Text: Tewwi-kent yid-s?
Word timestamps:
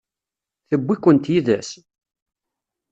Tewwi-kent 0.69 1.25
yid-s? 1.33 1.69